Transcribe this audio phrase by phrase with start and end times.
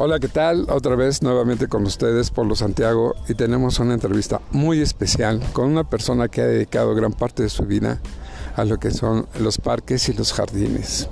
[0.00, 0.66] Hola, ¿qué tal?
[0.70, 5.82] Otra vez nuevamente con ustedes, Polo Santiago, y tenemos una entrevista muy especial con una
[5.82, 7.98] persona que ha dedicado gran parte de su vida
[8.54, 11.08] a lo que son los parques y los jardines.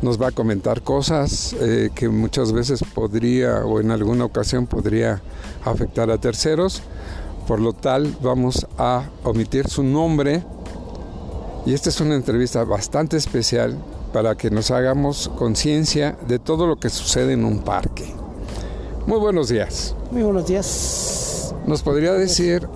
[0.00, 5.20] Nos va a comentar cosas eh, que muchas veces podría o en alguna ocasión podría
[5.62, 6.80] afectar a terceros,
[7.46, 10.42] por lo tal vamos a omitir su nombre
[11.66, 13.76] y esta es una entrevista bastante especial
[14.12, 18.04] para que nos hagamos conciencia de todo lo que sucede en un parque.
[19.06, 19.94] Muy buenos días.
[20.10, 21.54] Muy buenos días.
[21.66, 22.68] ¿Nos podría decir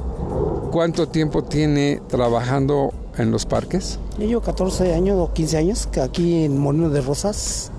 [0.72, 3.98] cuánto tiempo tiene trabajando en los parques?
[4.18, 7.70] Yo llevo 14 años o 15 años aquí en Molino de Rosas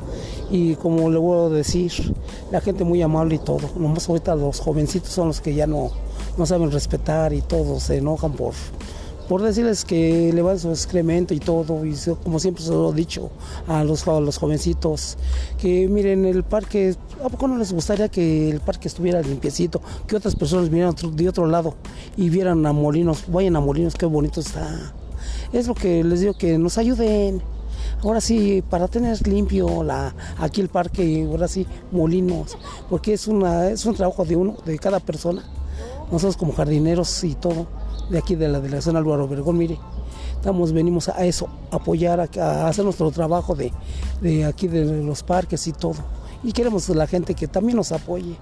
[0.52, 1.92] y como le voy a decir,
[2.52, 3.70] la gente muy amable y todo.
[3.76, 5.92] Nomás ahorita los jovencitos son los que ya no,
[6.38, 8.54] no saben respetar y todo, se enojan por,
[9.30, 12.96] por decirles que le van su excremento y todo, y como siempre se lo he
[12.96, 13.30] dicho
[13.68, 15.20] a los, los jovencitos,
[15.60, 20.16] que miren, el parque, ¿a poco no les gustaría que el parque estuviera limpiecito, que
[20.16, 21.76] otras personas vinieran de otro lado
[22.18, 24.96] y vieran a Molinos, vayan a Molinos, qué bonito está.
[25.54, 27.44] Es lo que les digo, que nos ayuden.
[28.02, 32.58] Ahora sí, para tener limpio la, aquí el parque, ahora sí, Molinos,
[32.90, 35.44] porque es, una, es un trabajo de uno, de cada persona,
[36.12, 37.68] nosotros como jardineros y todo
[38.10, 39.78] de aquí de la delegación Álvaro Obregón, mire,
[40.36, 43.72] estamos, venimos a eso, apoyar, a, hacer nuestro trabajo de,
[44.22, 45.98] de, aquí de los parques y todo.
[46.44, 48.36] Y queremos la gente que también nos apoye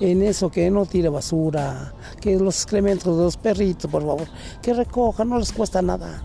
[0.00, 4.26] en eso, que no tire basura, que los excrementos de los perritos, por favor,
[4.60, 6.22] que recojan, no les cuesta nada.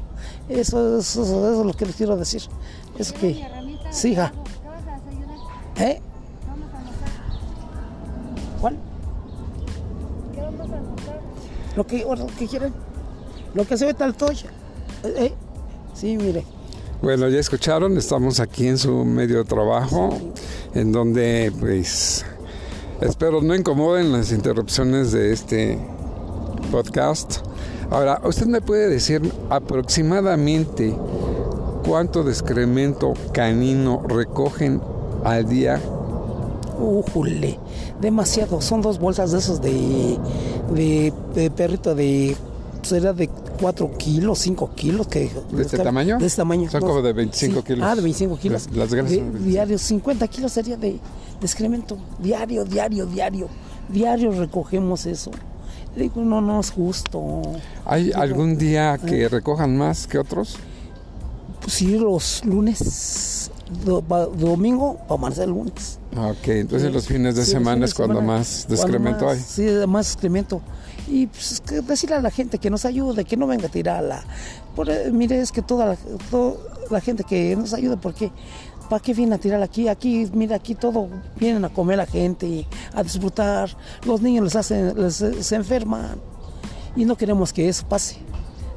[0.50, 2.42] Eso, eso, eso es lo que les quiero decir.
[2.98, 3.46] Es que,
[3.92, 4.32] sí, hija.
[5.80, 6.02] ¿Eh?
[11.78, 12.74] Lo que, lo que quieren.
[13.54, 14.50] Lo que se ve tal toya.
[15.04, 15.34] Eh, eh,
[15.94, 16.44] Sí, mire.
[17.02, 20.10] Bueno, ya escucharon, estamos aquí en su medio de trabajo,
[20.74, 22.26] en donde pues
[23.02, 25.80] espero no incomoden las interrupciones de este
[26.72, 27.38] podcast.
[27.92, 29.22] Ahora, ¿usted me puede decir
[29.52, 30.96] aproximadamente
[31.88, 34.82] cuánto de excremento canino recogen
[35.24, 35.80] al día?
[36.80, 37.60] Ujule,
[38.00, 38.62] demasiado.
[38.62, 40.18] Son dos bolsas de esos de,
[40.74, 42.36] de, de perrito de.
[42.84, 45.08] Será de 4 kilos, 5 kilos.
[45.08, 46.18] Que, ¿De este tamaño?
[46.20, 46.70] De este tamaño.
[46.70, 47.66] Son como de 25 sí.
[47.66, 47.88] kilos.
[47.88, 48.68] Ah, de 25 kilos.
[48.68, 49.50] Las, las grandes de, son de 25.
[49.50, 51.00] Diario, 50 kilos sería de, de
[51.42, 51.98] excremento.
[52.20, 53.50] Diario, diario, diario.
[53.90, 55.32] Diario recogemos eso.
[55.96, 57.42] Le digo, no, no es justo.
[57.86, 59.30] ¿Hay Digo, algún día que eh.
[59.30, 60.58] recojan más que otros?
[61.62, 63.50] Pues sí, los lunes,
[63.86, 64.02] do-
[64.38, 66.00] domingo, para amanecer el lunes.
[66.16, 69.40] Ok, entonces los fines de sí, semana fines es cuando semana, más cuando más, hay.
[69.40, 70.62] Sí, más excremento.
[71.08, 73.72] Y pues, es que decirle a la gente que nos ayude, que no venga a
[73.72, 74.24] tirarla.
[74.76, 75.98] Por, eh, mire, es que toda la,
[76.30, 76.56] toda
[76.90, 78.32] la gente que nos ayude, porque
[78.90, 79.88] ¿para qué vienen a tirar aquí?
[79.88, 81.08] Aquí, mira, aquí todo
[81.40, 83.70] vienen a comer la gente, y a disfrutar.
[84.06, 86.20] Los niños les hacen, les, se enferman.
[86.96, 88.18] Y no queremos que eso pase.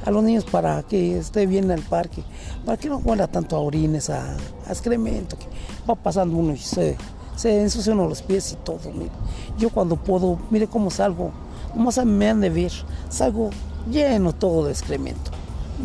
[0.05, 2.23] A los niños para que esté bien en el parque,
[2.65, 4.35] para que no huela tanto a orines, a,
[4.67, 5.47] a excremento, que
[5.89, 6.97] va pasando uno y se,
[7.37, 8.81] se los pies y todo.
[8.95, 9.11] mire.
[9.59, 11.33] Yo cuando puedo, mire cómo salgo,
[11.75, 12.73] nomás me han de ver,
[13.09, 13.51] salgo
[13.91, 15.31] lleno todo de excremento,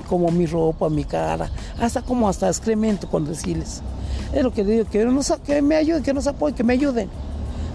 [0.09, 1.49] como mi ropa, mi cara,
[1.79, 3.81] hasta como hasta excremento con decirles.
[4.33, 7.09] Es lo que digo, que, nos, que me ayuden, que nos apoyen, que me ayuden.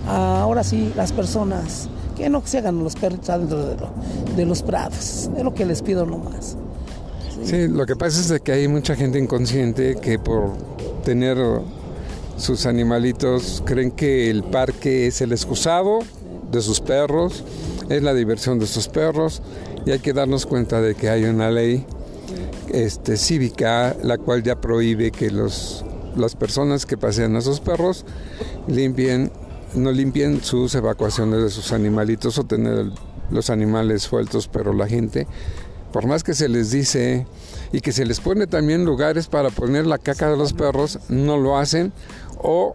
[0.07, 1.89] Ahora sí, las personas,
[2.21, 3.91] que no se hagan los perritos adentro de, lo-
[4.37, 6.57] de los prados, es lo que les pido nomás.
[7.45, 10.51] Sí, lo que pasa es de que hay mucha gente inconsciente que por
[11.05, 11.39] tener
[12.37, 16.01] sus animalitos creen que el parque es el excusado
[16.53, 17.45] de sus perros,
[17.89, 19.41] es la diversión de sus perros
[19.87, 21.87] y hay que darnos cuenta de que hay una ley
[22.69, 25.85] este, cívica la cual ya prohíbe que los,
[26.17, 28.05] las personas que pasean a sus perros
[28.69, 29.31] limpien,
[29.75, 32.87] no limpien sus evacuaciones de sus animalitos o tener
[33.31, 35.27] los animales sueltos, pero la gente
[35.93, 37.27] por más que se les dice
[37.73, 41.37] y que se les pone también lugares para poner la caca de los perros, no
[41.37, 41.93] lo hacen
[42.39, 42.75] o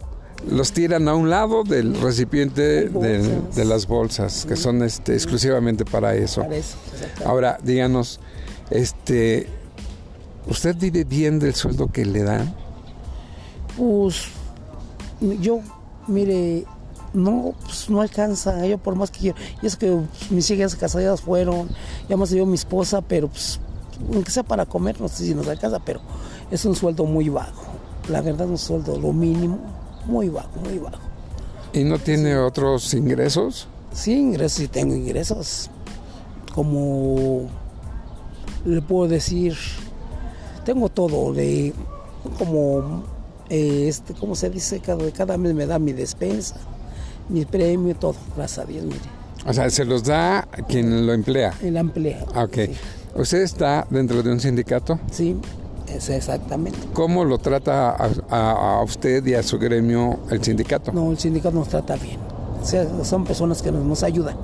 [0.49, 5.85] los tiran a un lado del recipiente de, de las bolsas, que son este, exclusivamente
[5.85, 6.45] para eso.
[7.25, 8.19] Ahora, díganos,
[8.69, 9.47] este,
[10.47, 12.53] ¿usted vive bien del sueldo que le dan?
[13.77, 14.27] Pues
[15.39, 15.61] yo,
[16.07, 16.65] mire,
[17.15, 19.37] no, pues, no alcanza, yo por más que quiero.
[19.61, 21.69] Y es que pues, mis hijas casadas fueron,
[22.09, 23.59] ya más yo mi esposa, pero pues,
[24.13, 26.01] aunque sea para comer, no sé si nos alcanza, pero
[26.51, 27.63] es un sueldo muy bajo.
[28.09, 29.57] La verdad, un sueldo, lo mínimo,
[30.05, 30.99] muy bajo, muy bajo.
[31.73, 33.67] ¿Y no tiene otros ingresos?
[33.91, 35.69] Sí, ingresos, sí tengo ingresos.
[36.53, 37.49] Como
[38.65, 39.55] le puedo decir,
[40.63, 41.73] tengo todo, de
[42.37, 43.03] como,
[43.49, 44.79] eh, este, ¿cómo se dice?
[44.79, 46.55] Cada, cada mes me da mi despensa,
[47.29, 48.99] mi premio, todo, gracias a Dios, mire.
[49.47, 51.53] O sea, se los da quien lo emplea.
[51.61, 52.25] El emplea.
[52.33, 52.53] Ah, Ok.
[52.55, 52.71] Sí,
[53.15, 54.99] ¿Usted está dentro de un sindicato?
[55.11, 55.37] sí,
[55.87, 56.79] es exactamente.
[56.93, 60.91] ¿Cómo lo trata a, a- a usted y a su gremio el sindicato?
[60.91, 62.17] No, el sindicato nos trata bien.
[62.61, 64.35] O sea, son personas que nos, nos ayudan,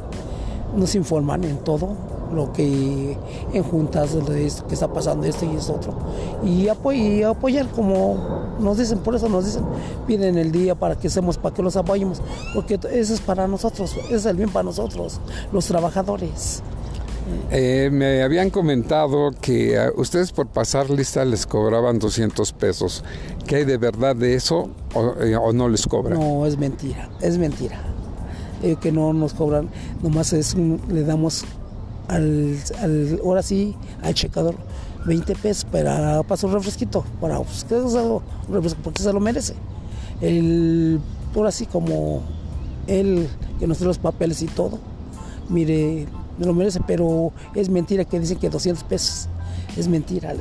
[0.77, 1.97] nos informan en todo
[2.33, 3.17] lo que
[3.53, 5.93] en juntas de esto que está pasando esto y esto otro
[6.43, 9.63] y, apoy- y apoyar como nos dicen por eso nos dicen
[10.07, 12.21] piden el día para que hacemos para que los apoyemos
[12.53, 15.19] porque eso es para nosotros ese es el bien para nosotros
[15.51, 16.61] los trabajadores
[17.51, 23.03] Eh, me habían comentado que a ustedes por pasar lista les cobraban 200 pesos.
[23.45, 26.19] ¿Qué hay de verdad de eso o, eh, o no les cobran?
[26.19, 27.79] no es mentira es mentira
[28.63, 29.69] Eh, que no nos cobran
[30.03, 31.45] nomás es un- le damos
[32.11, 34.55] al, ahora sí al checador
[35.05, 37.03] 20 pesos para, para su refresquito.
[37.19, 39.55] Para pues, lo- refresco, porque se lo merece.
[40.21, 40.99] El
[41.35, 42.21] ahora sí como
[42.87, 43.27] él
[43.59, 44.79] que nos trae los papeles y todo
[45.49, 49.27] mire me lo merece pero es mentira que dicen que 200 pesos.
[49.77, 50.33] Es mentira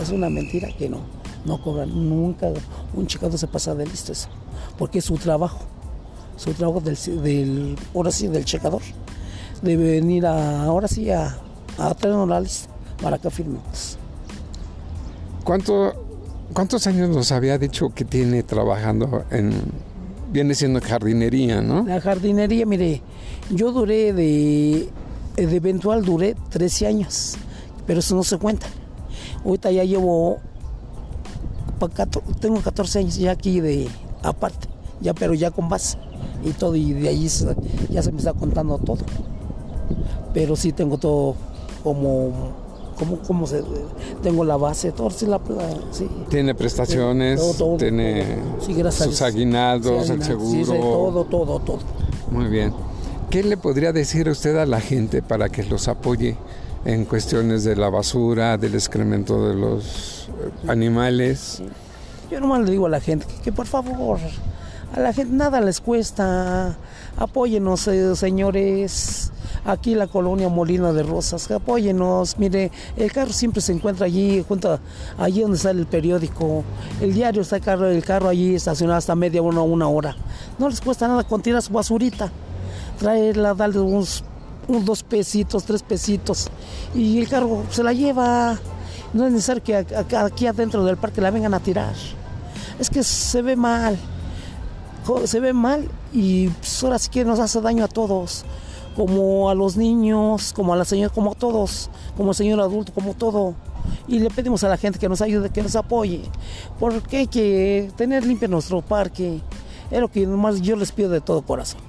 [0.00, 0.98] es una mentira que no
[1.44, 1.90] no cobran.
[1.90, 2.48] Nunca
[2.94, 4.28] un checador se pasa de listo eso
[4.78, 5.60] porque es su trabajo.
[6.36, 8.82] Su trabajo del, del ahora sí del checador
[9.62, 11.36] de venir a, ahora sí a,
[11.78, 12.68] a traernos la lista
[13.02, 13.98] para que firmemos.
[15.44, 15.92] ¿Cuánto,
[16.52, 19.52] ¿Cuántos años nos había dicho que tiene trabajando en...
[20.32, 21.84] Viene siendo jardinería, ¿no?
[21.84, 23.00] La jardinería, mire,
[23.50, 24.88] yo duré de,
[25.36, 27.36] de eventual duré 13 años,
[27.86, 28.66] pero eso no se cuenta.
[29.44, 30.38] Ahorita ya llevo,
[32.40, 33.88] tengo 14 años ya aquí de
[34.22, 34.68] aparte,
[35.00, 35.96] ya pero ya con base
[36.44, 37.28] y todo, y de ahí
[37.88, 39.04] ya se me está contando todo.
[40.36, 41.34] Pero sí tengo todo
[41.82, 42.30] como,
[42.98, 43.62] como, como se,
[44.22, 45.40] tengo la base, todo, sí, la,
[45.92, 46.06] sí.
[46.28, 48.66] Tiene prestaciones, Todo, todo, tiene todo.
[48.66, 50.50] Sí, gracias a sus aguinaldos, el seguro.
[50.50, 51.78] sí, todo, todo, todo.
[52.30, 52.74] Muy bien.
[53.30, 56.36] ¿Qué le podría decir usted a la gente para que los apoye
[56.84, 61.62] en cuestiones de la basura, del excremento de los eh, animales?
[62.30, 64.18] Yo nomás le digo a la gente que, que por favor,
[64.94, 66.76] a la gente nada les cuesta.
[67.16, 69.32] Apóyenos, eh, señores.
[69.66, 72.38] Aquí la colonia Molina de Rosas, apóyenos.
[72.38, 74.78] Mire, el carro siempre se encuentra allí, junto
[75.18, 76.62] allí donde sale el periódico.
[77.00, 80.14] El diario está el carro, el carro allí estacionado hasta media una, una hora.
[80.60, 82.30] No les cuesta nada con tirar su basurita.
[83.00, 84.22] Traerla, darle unos,
[84.68, 86.48] dos pesitos, tres pesitos.
[86.94, 88.56] Y el carro se la lleva.
[89.12, 89.76] No es necesario que
[90.16, 91.94] aquí adentro del parque la vengan a tirar.
[92.78, 93.98] Es que se ve mal.
[95.24, 98.44] Se ve mal y pues, ahora sí que nos hace daño a todos.
[98.96, 102.92] Como a los niños, como a la señora, como a todos, como al señor adulto,
[102.92, 103.54] como todo.
[104.08, 106.22] Y le pedimos a la gente que nos ayude, que nos apoye.
[106.80, 109.40] Porque hay que tener limpio nuestro parque.
[109.90, 111.80] Es lo que nomás yo les pido de todo corazón.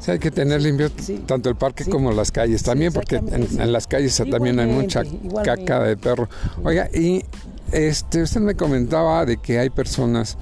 [0.00, 1.22] Sí, hay que tener limpio sí.
[1.26, 1.90] tanto el parque Sí.
[1.90, 5.64] como las calles también, porque en, las calles también hay mucha igualmente.
[5.64, 6.28] caca de perro.
[6.62, 7.24] Oiga, y
[7.72, 10.36] este, usted me comentaba de que hay personas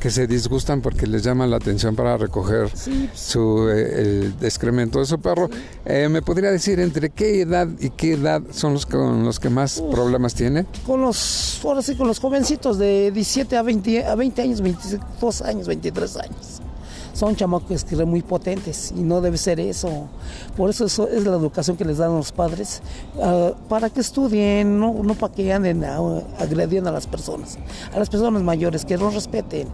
[0.00, 4.34] que se disgustan porque les llama la atención para recoger Sí, pues, su eh, el
[4.40, 5.48] excremento de su perro.
[5.84, 9.50] Eh, ¿Me podría decir entre qué edad y qué edad son los con los que
[9.50, 10.66] más problemas tienen?
[10.86, 15.42] con los, ahora sí, con los jovencitos de 17 a 20, a 20 años, 22
[15.42, 16.62] años, 23 años.
[17.12, 20.08] Son chamacos que muy potentes y no debe ser eso.
[20.56, 22.82] Por eso, eso es la educación que les dan los padres,
[23.22, 25.98] ah, para que estudien, no, no para que anden ah,
[26.38, 27.58] agrediendo a las personas,
[27.94, 29.68] a las personas mayores, que los respeten.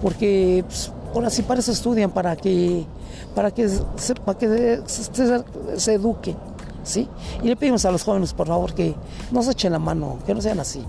[0.00, 2.84] Porque pues, ahora sí para eso estudian, para que,
[3.34, 5.44] para que, se, para que se, se-
[5.80, 6.36] se eduquen.
[6.84, 7.08] ¿sí?
[7.42, 8.94] Y le pedimos a los jóvenes, por favor, que
[9.32, 10.82] nos echen la mano, que no sean así,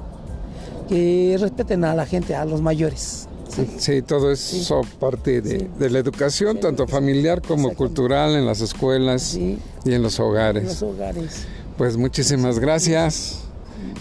[0.87, 3.27] que respeten a la gente, a los mayores.
[3.57, 3.75] ¿Sí?
[3.77, 5.67] Sí, todo eso parte de, Sí.
[5.79, 10.63] de la educación, tanto familiar como cultural en las escuelas y en los en hogares.
[10.65, 11.45] los hogares.
[11.77, 13.39] Pues muchísimas gracias.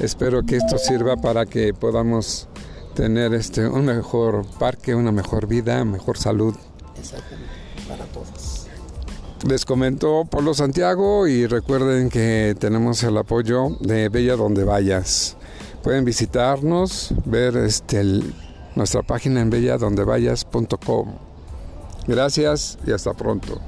[0.01, 2.49] Espero que esto sirva para que podamos
[2.95, 6.55] tener este un mejor parque, una mejor vida, mejor salud.
[6.99, 7.51] Exactamente,
[7.89, 8.67] para todos.
[9.47, 15.37] Les comentó Polo Santiago y recuerden que tenemos el apoyo de Bella Donde Vayas.
[15.83, 18.35] Pueden visitarnos, ver este el-
[18.77, 21.15] nuestra página en belladondevayas.com.
[22.07, 23.61] Gracias y hasta pronto.